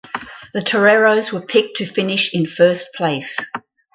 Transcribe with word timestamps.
The 0.53 0.63
Toreros 0.63 1.31
were 1.31 1.45
picked 1.45 1.77
to 1.77 1.85
finish 1.85 2.33
in 2.33 2.47
first 2.47 2.87
place. 2.95 3.37